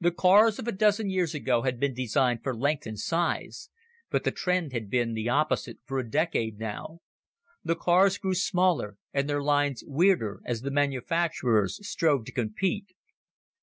The 0.00 0.10
cars 0.10 0.58
of 0.58 0.68
a 0.68 0.70
dozen 0.72 1.08
years 1.08 1.34
ago 1.34 1.62
had 1.62 1.80
been 1.80 1.94
designed 1.94 2.42
for 2.42 2.54
length 2.54 2.84
and 2.86 2.98
size, 2.98 3.70
but 4.10 4.22
the 4.24 4.30
trend 4.30 4.74
had 4.74 4.90
been 4.90 5.14
the 5.14 5.30
opposite 5.30 5.78
for 5.86 5.98
a 5.98 6.06
decade 6.06 6.58
now. 6.58 7.00
The 7.64 7.74
cars 7.74 8.18
grew 8.18 8.34
smaller 8.34 8.98
and 9.14 9.30
their 9.30 9.42
lines 9.42 9.82
weirder 9.86 10.42
as 10.44 10.60
the 10.60 10.70
manufacturers 10.70 11.80
strove 11.88 12.26
to 12.26 12.32
compete. 12.32 12.88